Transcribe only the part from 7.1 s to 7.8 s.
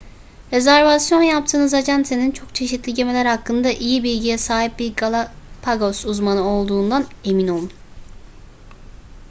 emin olun